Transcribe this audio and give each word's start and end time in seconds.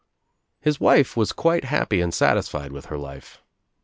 His 0.59 0.79
wife 0.79 1.15
was 1.15 1.31
quite 1.31 1.63
happy 1.65 2.01
and 2.01 2.11
satisfied 2.11 2.71
with 2.71 2.85
her 2.87 2.97
life. 2.97 3.43